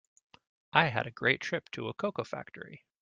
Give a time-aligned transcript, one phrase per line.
[0.73, 2.85] I had a great trip to a cocoa factory.